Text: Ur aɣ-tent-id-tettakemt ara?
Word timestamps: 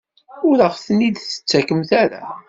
Ur 0.49 0.57
aɣ-tent-id-tettakemt 0.67 1.89
ara? 2.01 2.21